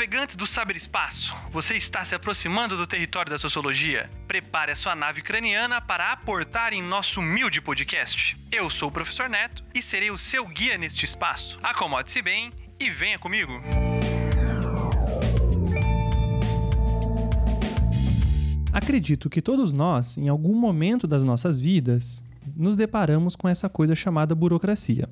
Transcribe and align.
navegantes 0.00 0.34
do 0.34 0.46
saberespaço, 0.46 1.36
você 1.52 1.76
está 1.76 2.02
se 2.02 2.14
aproximando 2.14 2.74
do 2.74 2.86
território 2.86 3.30
da 3.30 3.38
sociologia? 3.38 4.08
Prepare 4.26 4.72
a 4.72 4.74
sua 4.74 4.96
nave 4.96 5.20
craniana 5.20 5.78
para 5.78 6.10
aportar 6.10 6.72
em 6.72 6.80
nosso 6.80 7.20
humilde 7.20 7.60
podcast. 7.60 8.34
Eu 8.50 8.70
sou 8.70 8.88
o 8.88 8.90
professor 8.90 9.28
Neto 9.28 9.62
e 9.74 9.82
serei 9.82 10.10
o 10.10 10.16
seu 10.16 10.48
guia 10.48 10.78
neste 10.78 11.04
espaço. 11.04 11.58
Acomode-se 11.62 12.22
bem 12.22 12.50
e 12.80 12.88
venha 12.88 13.18
comigo. 13.18 13.52
Acredito 18.72 19.28
que 19.28 19.42
todos 19.42 19.74
nós, 19.74 20.16
em 20.16 20.30
algum 20.30 20.54
momento 20.54 21.06
das 21.06 21.22
nossas 21.22 21.60
vidas, 21.60 22.24
nos 22.56 22.74
deparamos 22.74 23.36
com 23.36 23.46
essa 23.46 23.68
coisa 23.68 23.94
chamada 23.94 24.34
burocracia. 24.34 25.10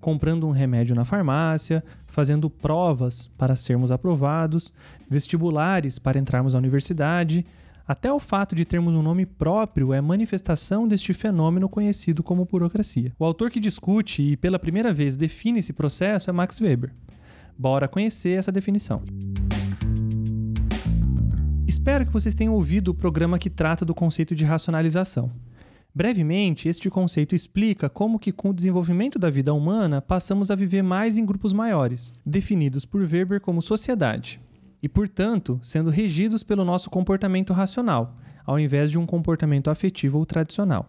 Comprando 0.00 0.46
um 0.46 0.50
remédio 0.50 0.94
na 0.94 1.04
farmácia, 1.04 1.82
fazendo 1.98 2.48
provas 2.48 3.26
para 3.38 3.56
sermos 3.56 3.90
aprovados, 3.90 4.72
vestibulares 5.10 5.98
para 5.98 6.18
entrarmos 6.18 6.54
à 6.54 6.58
universidade, 6.58 7.44
até 7.88 8.12
o 8.12 8.18
fato 8.18 8.54
de 8.54 8.66
termos 8.66 8.94
um 8.94 9.02
nome 9.02 9.24
próprio 9.24 9.94
é 9.94 10.00
manifestação 10.00 10.86
deste 10.86 11.14
fenômeno 11.14 11.70
conhecido 11.70 12.22
como 12.22 12.44
burocracia. 12.44 13.14
O 13.18 13.24
autor 13.24 13.50
que 13.50 13.58
discute 13.58 14.22
e 14.22 14.36
pela 14.36 14.58
primeira 14.58 14.92
vez 14.92 15.16
define 15.16 15.60
esse 15.60 15.72
processo 15.72 16.28
é 16.28 16.32
Max 16.32 16.60
Weber. 16.60 16.92
Bora 17.56 17.88
conhecer 17.88 18.38
essa 18.38 18.52
definição. 18.52 19.02
Espero 21.66 22.04
que 22.04 22.12
vocês 22.12 22.34
tenham 22.34 22.52
ouvido 22.52 22.88
o 22.88 22.94
programa 22.94 23.38
que 23.38 23.48
trata 23.48 23.86
do 23.86 23.94
conceito 23.94 24.34
de 24.34 24.44
racionalização. 24.44 25.32
Brevemente, 25.98 26.68
este 26.68 26.88
conceito 26.88 27.34
explica 27.34 27.88
como 27.88 28.20
que 28.20 28.30
com 28.30 28.50
o 28.50 28.54
desenvolvimento 28.54 29.18
da 29.18 29.28
vida 29.28 29.52
humana 29.52 30.00
passamos 30.00 30.48
a 30.48 30.54
viver 30.54 30.80
mais 30.80 31.18
em 31.18 31.26
grupos 31.26 31.52
maiores, 31.52 32.12
definidos 32.24 32.84
por 32.84 33.02
Weber 33.02 33.40
como 33.40 33.60
sociedade, 33.60 34.40
e 34.80 34.88
portanto, 34.88 35.58
sendo 35.60 35.90
regidos 35.90 36.44
pelo 36.44 36.64
nosso 36.64 36.88
comportamento 36.88 37.52
racional, 37.52 38.16
ao 38.46 38.60
invés 38.60 38.92
de 38.92 38.96
um 38.96 39.04
comportamento 39.04 39.70
afetivo 39.70 40.18
ou 40.18 40.24
tradicional. 40.24 40.88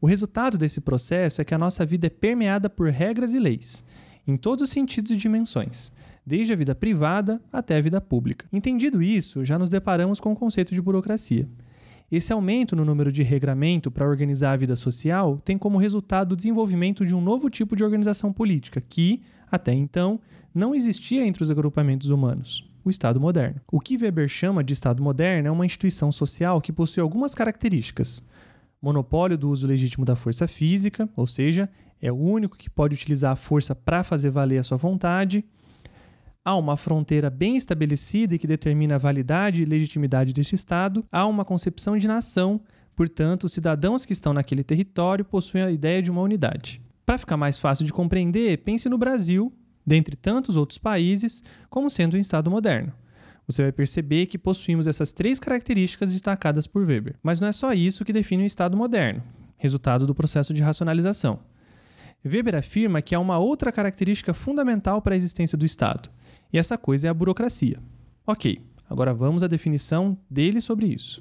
O 0.00 0.06
resultado 0.06 0.56
desse 0.56 0.80
processo 0.80 1.42
é 1.42 1.44
que 1.44 1.54
a 1.54 1.58
nossa 1.58 1.84
vida 1.84 2.06
é 2.06 2.10
permeada 2.10 2.70
por 2.70 2.88
regras 2.88 3.34
e 3.34 3.38
leis, 3.38 3.84
em 4.26 4.38
todos 4.38 4.62
os 4.62 4.70
sentidos 4.70 5.10
e 5.10 5.16
dimensões, 5.16 5.92
desde 6.24 6.50
a 6.50 6.56
vida 6.56 6.74
privada 6.74 7.42
até 7.52 7.76
a 7.76 7.82
vida 7.82 8.00
pública. 8.00 8.46
Entendido 8.50 9.02
isso, 9.02 9.44
já 9.44 9.58
nos 9.58 9.68
deparamos 9.68 10.18
com 10.18 10.32
o 10.32 10.36
conceito 10.36 10.74
de 10.74 10.80
burocracia. 10.80 11.46
Esse 12.16 12.32
aumento 12.32 12.76
no 12.76 12.84
número 12.84 13.10
de 13.10 13.24
regramento 13.24 13.90
para 13.90 14.06
organizar 14.06 14.52
a 14.52 14.56
vida 14.56 14.76
social 14.76 15.42
tem 15.44 15.58
como 15.58 15.78
resultado 15.78 16.30
o 16.30 16.36
desenvolvimento 16.36 17.04
de 17.04 17.12
um 17.12 17.20
novo 17.20 17.50
tipo 17.50 17.74
de 17.74 17.82
organização 17.82 18.32
política 18.32 18.80
que, 18.80 19.20
até 19.50 19.72
então, 19.72 20.20
não 20.54 20.76
existia 20.76 21.26
entre 21.26 21.42
os 21.42 21.50
agrupamentos 21.50 22.10
humanos 22.10 22.70
o 22.84 22.90
Estado 22.90 23.20
moderno. 23.20 23.60
O 23.66 23.80
que 23.80 23.96
Weber 23.96 24.28
chama 24.28 24.62
de 24.62 24.74
Estado 24.74 25.02
moderno 25.02 25.48
é 25.48 25.50
uma 25.50 25.66
instituição 25.66 26.12
social 26.12 26.60
que 26.60 26.72
possui 26.72 27.00
algumas 27.00 27.34
características. 27.34 28.22
Monopólio 28.80 29.36
do 29.36 29.50
uso 29.50 29.66
legítimo 29.66 30.04
da 30.04 30.14
força 30.14 30.46
física, 30.46 31.08
ou 31.16 31.26
seja, 31.26 31.68
é 32.00 32.12
o 32.12 32.16
único 32.16 32.56
que 32.56 32.70
pode 32.70 32.94
utilizar 32.94 33.32
a 33.32 33.36
força 33.36 33.74
para 33.74 34.04
fazer 34.04 34.30
valer 34.30 34.58
a 34.58 34.62
sua 34.62 34.76
vontade. 34.76 35.44
Há 36.46 36.54
uma 36.56 36.76
fronteira 36.76 37.30
bem 37.30 37.56
estabelecida 37.56 38.34
e 38.34 38.38
que 38.38 38.46
determina 38.46 38.96
a 38.96 38.98
validade 38.98 39.62
e 39.62 39.64
legitimidade 39.64 40.34
desse 40.34 40.54
Estado. 40.54 41.02
Há 41.10 41.26
uma 41.26 41.42
concepção 41.42 41.96
de 41.96 42.06
nação, 42.06 42.60
portanto, 42.94 43.44
os 43.44 43.52
cidadãos 43.54 44.04
que 44.04 44.12
estão 44.12 44.34
naquele 44.34 44.62
território 44.62 45.24
possuem 45.24 45.64
a 45.64 45.70
ideia 45.70 46.02
de 46.02 46.10
uma 46.10 46.20
unidade. 46.20 46.82
Para 47.06 47.16
ficar 47.16 47.38
mais 47.38 47.56
fácil 47.56 47.86
de 47.86 47.94
compreender, 47.94 48.58
pense 48.58 48.90
no 48.90 48.98
Brasil, 48.98 49.50
dentre 49.86 50.16
tantos 50.16 50.54
outros 50.54 50.76
países, 50.76 51.42
como 51.70 51.88
sendo 51.88 52.14
um 52.14 52.20
Estado 52.20 52.50
moderno. 52.50 52.92
Você 53.46 53.62
vai 53.62 53.72
perceber 53.72 54.26
que 54.26 54.36
possuímos 54.36 54.86
essas 54.86 55.12
três 55.12 55.40
características 55.40 56.12
destacadas 56.12 56.66
por 56.66 56.86
Weber. 56.86 57.14
Mas 57.22 57.40
não 57.40 57.48
é 57.48 57.52
só 57.52 57.72
isso 57.72 58.04
que 58.04 58.12
define 58.12 58.42
um 58.42 58.46
Estado 58.46 58.76
moderno, 58.76 59.22
resultado 59.56 60.06
do 60.06 60.14
processo 60.14 60.52
de 60.52 60.62
racionalização. 60.62 61.40
Weber 62.22 62.54
afirma 62.54 63.00
que 63.00 63.14
há 63.14 63.20
uma 63.20 63.38
outra 63.38 63.72
característica 63.72 64.34
fundamental 64.34 65.00
para 65.00 65.14
a 65.14 65.16
existência 65.16 65.56
do 65.56 65.64
Estado, 65.64 66.10
e 66.54 66.58
essa 66.58 66.78
coisa 66.78 67.08
é 67.08 67.10
a 67.10 67.14
burocracia. 67.14 67.80
Ok, 68.24 68.60
agora 68.88 69.12
vamos 69.12 69.42
à 69.42 69.48
definição 69.48 70.16
dele 70.30 70.60
sobre 70.60 70.86
isso. 70.86 71.20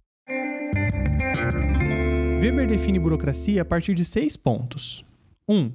Weber 2.40 2.68
define 2.68 3.00
burocracia 3.00 3.64
a 3.64 3.66
partir 3.66 3.96
de 3.96 4.06
seis 4.06 4.38
pontos. 4.38 5.04
1. 5.50 5.56
Um, 5.56 5.72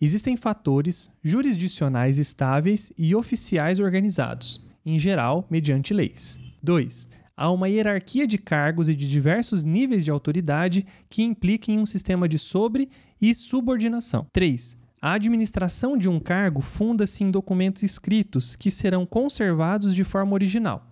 existem 0.00 0.34
fatores 0.34 1.10
jurisdicionais 1.22 2.16
estáveis 2.18 2.90
e 2.96 3.14
oficiais 3.14 3.80
organizados, 3.80 4.64
em 4.84 4.98
geral 4.98 5.46
mediante 5.50 5.92
leis. 5.92 6.40
2. 6.62 7.06
Há 7.36 7.50
uma 7.50 7.68
hierarquia 7.68 8.26
de 8.26 8.38
cargos 8.38 8.88
e 8.88 8.94
de 8.94 9.06
diversos 9.06 9.62
níveis 9.62 10.06
de 10.06 10.10
autoridade 10.10 10.86
que 11.10 11.22
implica 11.22 11.70
em 11.70 11.78
um 11.78 11.84
sistema 11.84 12.26
de 12.26 12.38
sobre 12.38 12.88
e 13.20 13.34
subordinação. 13.34 14.26
3. 14.32 14.85
A 15.00 15.12
administração 15.12 15.96
de 15.96 16.08
um 16.08 16.18
cargo 16.18 16.60
funda-se 16.60 17.22
em 17.22 17.30
documentos 17.30 17.82
escritos 17.82 18.56
que 18.56 18.70
serão 18.70 19.04
conservados 19.04 19.94
de 19.94 20.02
forma 20.02 20.32
original. 20.32 20.86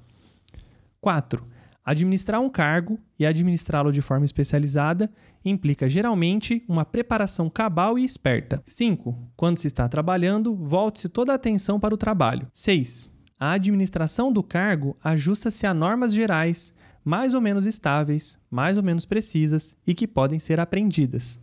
4. 1.00 1.46
Administrar 1.84 2.40
um 2.40 2.48
cargo 2.48 2.98
e 3.18 3.26
administrá-lo 3.26 3.92
de 3.92 4.00
forma 4.00 4.24
especializada 4.24 5.10
implica 5.44 5.88
geralmente 5.88 6.64
uma 6.66 6.84
preparação 6.84 7.50
cabal 7.50 7.98
e 7.98 8.04
esperta. 8.04 8.62
5. 8.64 9.16
Quando 9.36 9.58
se 9.58 9.66
está 9.66 9.86
trabalhando, 9.88 10.54
volte-se 10.54 11.08
toda 11.08 11.32
a 11.32 11.34
atenção 11.34 11.78
para 11.78 11.94
o 11.94 11.98
trabalho. 11.98 12.48
6. 12.52 13.10
A 13.38 13.52
administração 13.52 14.32
do 14.32 14.42
cargo 14.42 14.96
ajusta-se 15.04 15.66
a 15.66 15.74
normas 15.74 16.14
gerais, 16.14 16.72
mais 17.04 17.34
ou 17.34 17.40
menos 17.40 17.66
estáveis, 17.66 18.38
mais 18.50 18.78
ou 18.78 18.82
menos 18.82 19.04
precisas 19.04 19.76
e 19.86 19.94
que 19.94 20.08
podem 20.08 20.38
ser 20.38 20.58
aprendidas. 20.58 21.38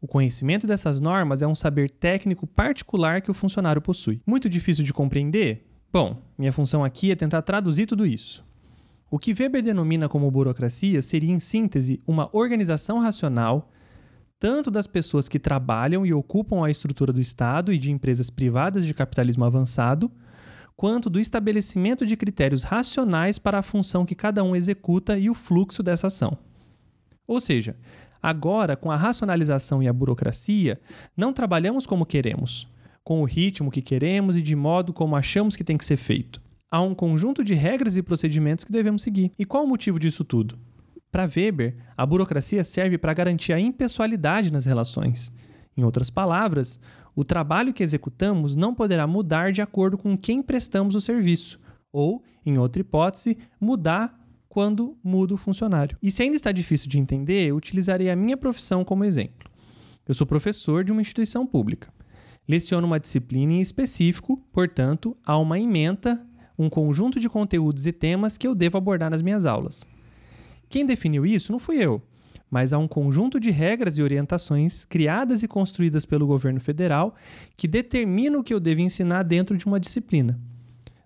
O 0.00 0.06
conhecimento 0.06 0.66
dessas 0.66 0.98
normas 1.00 1.42
é 1.42 1.46
um 1.46 1.54
saber 1.54 1.90
técnico 1.90 2.46
particular 2.46 3.20
que 3.20 3.30
o 3.30 3.34
funcionário 3.34 3.82
possui. 3.82 4.22
Muito 4.26 4.48
difícil 4.48 4.82
de 4.82 4.94
compreender? 4.94 5.66
Bom, 5.92 6.22
minha 6.38 6.52
função 6.52 6.82
aqui 6.82 7.10
é 7.10 7.16
tentar 7.16 7.42
traduzir 7.42 7.86
tudo 7.86 8.06
isso. 8.06 8.42
O 9.10 9.18
que 9.18 9.34
Weber 9.34 9.62
denomina 9.62 10.08
como 10.08 10.30
burocracia 10.30 11.02
seria, 11.02 11.32
em 11.32 11.40
síntese, 11.40 12.00
uma 12.06 12.30
organização 12.32 12.98
racional, 12.98 13.70
tanto 14.38 14.70
das 14.70 14.86
pessoas 14.86 15.28
que 15.28 15.38
trabalham 15.38 16.06
e 16.06 16.14
ocupam 16.14 16.64
a 16.64 16.70
estrutura 16.70 17.12
do 17.12 17.20
Estado 17.20 17.70
e 17.70 17.78
de 17.78 17.92
empresas 17.92 18.30
privadas 18.30 18.86
de 18.86 18.94
capitalismo 18.94 19.44
avançado, 19.44 20.10
quanto 20.76 21.10
do 21.10 21.20
estabelecimento 21.20 22.06
de 22.06 22.16
critérios 22.16 22.62
racionais 22.62 23.38
para 23.38 23.58
a 23.58 23.62
função 23.62 24.06
que 24.06 24.14
cada 24.14 24.42
um 24.42 24.56
executa 24.56 25.18
e 25.18 25.28
o 25.28 25.34
fluxo 25.34 25.82
dessa 25.82 26.06
ação. 26.06 26.38
Ou 27.26 27.38
seja, 27.38 27.76
Agora, 28.22 28.76
com 28.76 28.90
a 28.90 28.96
racionalização 28.96 29.82
e 29.82 29.88
a 29.88 29.92
burocracia, 29.92 30.80
não 31.16 31.32
trabalhamos 31.32 31.86
como 31.86 32.04
queremos, 32.04 32.68
com 33.02 33.22
o 33.22 33.24
ritmo 33.24 33.70
que 33.70 33.80
queremos 33.80 34.36
e 34.36 34.42
de 34.42 34.54
modo 34.54 34.92
como 34.92 35.16
achamos 35.16 35.56
que 35.56 35.64
tem 35.64 35.78
que 35.78 35.84
ser 35.84 35.96
feito. 35.96 36.40
Há 36.70 36.80
um 36.82 36.94
conjunto 36.94 37.42
de 37.42 37.54
regras 37.54 37.96
e 37.96 38.02
procedimentos 38.02 38.64
que 38.64 38.72
devemos 38.72 39.02
seguir. 39.02 39.32
E 39.38 39.44
qual 39.44 39.64
o 39.64 39.68
motivo 39.68 39.98
disso 39.98 40.22
tudo? 40.22 40.58
Para 41.10 41.24
Weber, 41.24 41.74
a 41.96 42.06
burocracia 42.06 42.62
serve 42.62 42.96
para 42.96 43.12
garantir 43.12 43.52
a 43.52 43.58
impessoalidade 43.58 44.52
nas 44.52 44.66
relações. 44.66 45.32
Em 45.76 45.82
outras 45.82 46.10
palavras, 46.10 46.78
o 47.16 47.24
trabalho 47.24 47.74
que 47.74 47.82
executamos 47.82 48.54
não 48.54 48.74
poderá 48.74 49.06
mudar 49.06 49.50
de 49.50 49.60
acordo 49.60 49.98
com 49.98 50.16
quem 50.16 50.42
prestamos 50.42 50.94
o 50.94 51.00
serviço, 51.00 51.58
ou, 51.92 52.22
em 52.46 52.58
outra 52.58 52.80
hipótese, 52.80 53.36
mudar 53.60 54.19
quando 54.50 54.98
mudo 55.02 55.34
o 55.34 55.38
funcionário. 55.38 55.96
E 56.02 56.10
se 56.10 56.24
ainda 56.24 56.34
está 56.34 56.50
difícil 56.50 56.88
de 56.88 56.98
entender, 56.98 57.46
eu 57.46 57.56
utilizarei 57.56 58.10
a 58.10 58.16
minha 58.16 58.36
profissão 58.36 58.84
como 58.84 59.04
exemplo. 59.04 59.48
Eu 60.06 60.12
sou 60.12 60.26
professor 60.26 60.82
de 60.82 60.90
uma 60.90 61.00
instituição 61.00 61.46
pública. 61.46 61.94
Leciono 62.48 62.84
uma 62.84 62.98
disciplina 62.98 63.52
em 63.52 63.60
específico, 63.60 64.44
portanto, 64.52 65.16
há 65.24 65.38
uma 65.38 65.56
ementa, 65.56 66.26
um 66.58 66.68
conjunto 66.68 67.20
de 67.20 67.28
conteúdos 67.28 67.86
e 67.86 67.92
temas 67.92 68.36
que 68.36 68.46
eu 68.46 68.52
devo 68.52 68.76
abordar 68.76 69.08
nas 69.08 69.22
minhas 69.22 69.46
aulas. 69.46 69.86
Quem 70.68 70.84
definiu 70.84 71.24
isso 71.24 71.52
não 71.52 71.60
fui 71.60 71.76
eu, 71.76 72.02
mas 72.50 72.72
há 72.72 72.78
um 72.78 72.88
conjunto 72.88 73.38
de 73.38 73.52
regras 73.52 73.98
e 73.98 74.02
orientações 74.02 74.84
criadas 74.84 75.44
e 75.44 75.48
construídas 75.48 76.04
pelo 76.04 76.26
governo 76.26 76.60
federal 76.60 77.14
que 77.56 77.68
determinam 77.68 78.40
o 78.40 78.44
que 78.44 78.52
eu 78.52 78.58
devo 78.58 78.80
ensinar 78.80 79.22
dentro 79.22 79.56
de 79.56 79.66
uma 79.66 79.78
disciplina. 79.78 80.40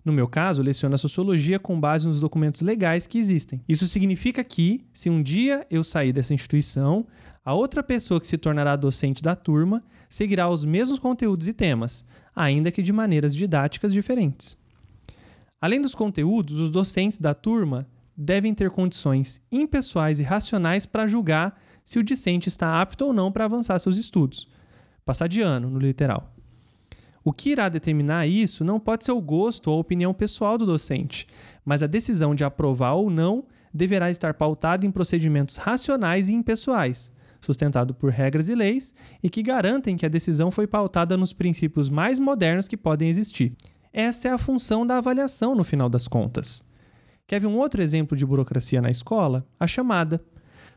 No 0.05 0.13
meu 0.13 0.27
caso, 0.27 0.61
leciono 0.61 0.95
sociologia 0.99 1.57
com 1.57 1.79
base 1.79 2.07
nos 2.07 2.19
documentos 2.19 2.61
legais 2.61 3.07
que 3.07 3.17
existem. 3.17 3.63
Isso 3.67 3.87
significa 3.87 4.43
que, 4.43 4.85
se 4.93 5.09
um 5.09 5.23
dia 5.23 5.65
eu 5.67 5.83
sair 5.83 6.13
dessa 6.13 6.31
instituição, 6.31 7.07
a 7.43 7.55
outra 7.55 7.81
pessoa 7.81 8.21
que 8.21 8.27
se 8.27 8.37
tornará 8.37 8.75
docente 8.75 9.23
da 9.23 9.35
turma 9.35 9.83
seguirá 10.07 10.47
os 10.47 10.63
mesmos 10.63 10.99
conteúdos 10.99 11.47
e 11.47 11.53
temas, 11.53 12.05
ainda 12.35 12.71
que 12.71 12.83
de 12.83 12.93
maneiras 12.93 13.35
didáticas 13.35 13.91
diferentes. 13.91 14.55
Além 15.59 15.81
dos 15.81 15.95
conteúdos, 15.95 16.59
os 16.59 16.69
docentes 16.69 17.17
da 17.17 17.33
turma 17.33 17.87
devem 18.15 18.53
ter 18.53 18.69
condições 18.69 19.41
impessoais 19.51 20.19
e 20.19 20.23
racionais 20.23 20.85
para 20.85 21.07
julgar 21.07 21.59
se 21.83 21.97
o 21.97 22.03
discente 22.03 22.47
está 22.47 22.79
apto 22.79 23.05
ou 23.05 23.13
não 23.13 23.31
para 23.31 23.45
avançar 23.45 23.79
seus 23.79 23.97
estudos. 23.97 24.47
Passar 25.03 25.27
de 25.27 25.41
ano, 25.41 25.67
no 25.67 25.79
literal. 25.79 26.34
O 27.27 27.33
que 27.33 27.49
irá 27.49 27.67
determinar 27.69 28.27
isso 28.27 28.63
não 28.63 28.79
pode 28.79 29.03
ser 29.03 29.11
o 29.11 29.19
gosto 29.19 29.71
ou 29.71 29.77
a 29.77 29.79
opinião 29.81 30.13
pessoal 30.13 30.59
do 30.59 30.65
docente, 30.65 31.25
mas 31.65 31.81
a 31.81 31.87
decisão 31.87 32.35
de 32.35 32.43
aprovar 32.43 32.93
ou 32.93 33.09
não 33.09 33.45
deverá 33.73 34.11
estar 34.11 34.35
pautada 34.35 34.85
em 34.85 34.91
procedimentos 34.91 35.55
racionais 35.55 36.29
e 36.29 36.33
impessoais, 36.33 37.11
sustentado 37.41 37.95
por 37.95 38.11
regras 38.11 38.47
e 38.47 38.53
leis 38.53 38.93
e 39.23 39.29
que 39.29 39.41
garantem 39.41 39.97
que 39.97 40.05
a 40.05 40.09
decisão 40.09 40.51
foi 40.51 40.67
pautada 40.67 41.17
nos 41.17 41.33
princípios 41.33 41.89
mais 41.89 42.19
modernos 42.19 42.67
que 42.67 42.77
podem 42.77 43.09
existir. 43.09 43.53
Essa 43.91 44.27
é 44.27 44.31
a 44.31 44.37
função 44.37 44.85
da 44.85 44.99
avaliação 44.99 45.55
no 45.55 45.63
final 45.63 45.89
das 45.89 46.07
contas. 46.07 46.63
Quer 47.25 47.41
ver 47.41 47.47
um 47.47 47.57
outro 47.57 47.81
exemplo 47.81 48.15
de 48.15 48.23
burocracia 48.23 48.83
na 48.83 48.91
escola? 48.91 49.43
A 49.59 49.65
chamada. 49.65 50.23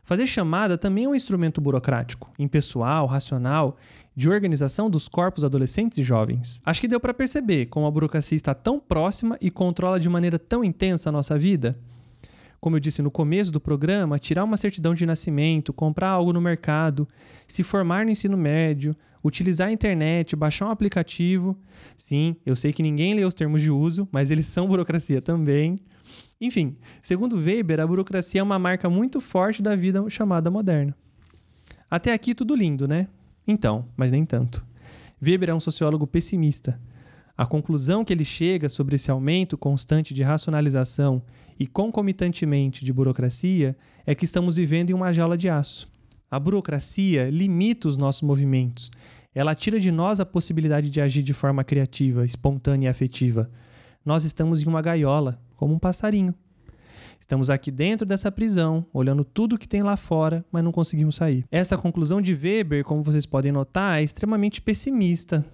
Fazer 0.03 0.25
chamada 0.27 0.77
também 0.77 1.05
é 1.05 1.09
um 1.09 1.15
instrumento 1.15 1.61
burocrático, 1.61 2.31
impessoal, 2.39 3.05
racional, 3.05 3.77
de 4.15 4.29
organização 4.29 4.89
dos 4.89 5.07
corpos 5.07 5.43
adolescentes 5.43 5.97
e 5.97 6.03
jovens. 6.03 6.61
Acho 6.65 6.81
que 6.81 6.87
deu 6.87 6.99
para 6.99 7.13
perceber 7.13 7.67
como 7.67 7.85
a 7.85 7.91
burocracia 7.91 8.35
está 8.35 8.53
tão 8.53 8.79
próxima 8.79 9.37
e 9.39 9.49
controla 9.49 9.99
de 9.99 10.09
maneira 10.09 10.37
tão 10.37 10.63
intensa 10.63 11.09
a 11.09 11.11
nossa 11.11 11.37
vida. 11.37 11.77
Como 12.59 12.75
eu 12.75 12.79
disse 12.79 13.01
no 13.01 13.09
começo 13.09 13.51
do 13.51 13.61
programa, 13.61 14.19
tirar 14.19 14.43
uma 14.43 14.57
certidão 14.57 14.93
de 14.93 15.05
nascimento, 15.05 15.71
comprar 15.71 16.09
algo 16.09 16.33
no 16.33 16.41
mercado, 16.41 17.07
se 17.47 17.63
formar 17.63 18.03
no 18.03 18.11
ensino 18.11 18.35
médio, 18.35 18.93
utilizar 19.23 19.69
a 19.69 19.71
internet, 19.71 20.35
baixar 20.35 20.65
um 20.65 20.71
aplicativo. 20.71 21.57
Sim, 21.95 22.35
eu 22.45 22.55
sei 22.55 22.73
que 22.73 22.83
ninguém 22.83 23.13
lê 23.13 23.23
os 23.23 23.33
termos 23.33 23.61
de 23.61 23.71
uso, 23.71 24.07
mas 24.11 24.31
eles 24.31 24.45
são 24.45 24.67
burocracia 24.67 25.21
também. 25.21 25.77
Enfim, 26.39 26.77
segundo 27.01 27.37
Weber, 27.37 27.79
a 27.79 27.87
burocracia 27.87 28.41
é 28.41 28.43
uma 28.43 28.57
marca 28.59 28.89
muito 28.89 29.19
forte 29.19 29.61
da 29.61 29.75
vida 29.75 30.03
chamada 30.09 30.49
moderna. 30.49 30.95
Até 31.89 32.13
aqui 32.13 32.35
tudo 32.35 32.55
lindo, 32.55 32.87
né? 32.87 33.07
Então, 33.47 33.87
mas 33.97 34.11
nem 34.11 34.25
tanto. 34.25 34.63
Weber 35.21 35.49
é 35.49 35.53
um 35.53 35.59
sociólogo 35.59 36.07
pessimista. 36.07 36.79
A 37.35 37.45
conclusão 37.45 38.03
que 38.03 38.13
ele 38.13 38.25
chega 38.25 38.69
sobre 38.69 38.95
esse 38.95 39.09
aumento 39.09 39.57
constante 39.57 40.13
de 40.13 40.23
racionalização 40.23 41.21
e 41.59 41.65
concomitantemente 41.65 42.85
de 42.85 42.93
burocracia 42.93 43.75
é 44.05 44.13
que 44.13 44.25
estamos 44.25 44.57
vivendo 44.57 44.91
em 44.91 44.93
uma 44.93 45.11
jaula 45.11 45.37
de 45.37 45.49
aço. 45.49 45.89
A 46.29 46.39
burocracia 46.39 47.29
limita 47.29 47.87
os 47.87 47.97
nossos 47.97 48.21
movimentos. 48.21 48.91
Ela 49.33 49.55
tira 49.55 49.79
de 49.79 49.91
nós 49.91 50.19
a 50.19 50.25
possibilidade 50.25 50.89
de 50.89 51.01
agir 51.01 51.23
de 51.23 51.33
forma 51.33 51.63
criativa, 51.63 52.25
espontânea 52.25 52.87
e 52.87 52.89
afetiva. 52.89 53.49
Nós 54.05 54.23
estamos 54.23 54.61
em 54.61 54.67
uma 54.67 54.81
gaiola, 54.81 55.41
como 55.59 55.73
um 55.73 55.79
passarinho. 55.79 56.33
Estamos 57.19 57.49
aqui 57.49 57.69
dentro 57.69 58.05
dessa 58.05 58.31
prisão, 58.31 58.85
olhando 58.93 59.25
tudo 59.25 59.57
que 59.57 59.67
tem 59.67 59.83
lá 59.83 59.97
fora, 59.97 60.45
mas 60.49 60.63
não 60.63 60.71
conseguimos 60.71 61.17
sair. 61.17 61.43
Esta 61.51 61.77
conclusão 61.77 62.21
de 62.21 62.33
Weber, 62.33 62.85
como 62.85 63.03
vocês 63.03 63.25
podem 63.25 63.51
notar, 63.51 63.99
é 63.99 64.03
extremamente 64.03 64.61
pessimista. 64.61 65.45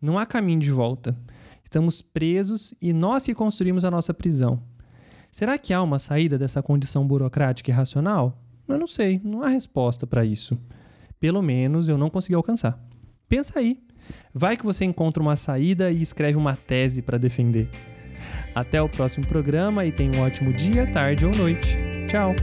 Não 0.00 0.18
há 0.18 0.26
caminho 0.26 0.60
de 0.60 0.70
volta. 0.70 1.16
Estamos 1.64 2.02
presos 2.02 2.74
e 2.82 2.92
nós 2.92 3.24
que 3.24 3.34
construímos 3.34 3.82
a 3.82 3.90
nossa 3.90 4.12
prisão. 4.12 4.62
Será 5.30 5.56
que 5.56 5.72
há 5.72 5.82
uma 5.82 5.98
saída 5.98 6.36
dessa 6.36 6.62
condição 6.62 7.06
burocrática 7.06 7.70
e 7.70 7.74
racional? 7.74 8.38
Eu 8.68 8.78
não 8.78 8.86
sei, 8.86 9.22
não 9.24 9.42
há 9.42 9.48
resposta 9.48 10.06
para 10.06 10.22
isso. 10.22 10.58
Pelo 11.18 11.40
menos 11.40 11.88
eu 11.88 11.96
não 11.96 12.10
consegui 12.10 12.34
alcançar. 12.34 12.78
Pensa 13.26 13.58
aí. 13.58 13.80
Vai 14.34 14.56
que 14.56 14.64
você 14.64 14.84
encontra 14.84 15.22
uma 15.22 15.36
saída 15.36 15.90
e 15.90 16.02
escreve 16.02 16.36
uma 16.36 16.54
tese 16.54 17.00
para 17.00 17.16
defender. 17.16 17.70
Até 18.60 18.82
o 18.82 18.90
próximo 18.90 19.26
programa 19.26 19.86
e 19.86 19.90
tenha 19.90 20.10
um 20.16 20.20
ótimo 20.20 20.52
dia, 20.52 20.84
tarde 20.84 21.24
ou 21.24 21.32
noite. 21.34 21.76
Tchau! 22.06 22.34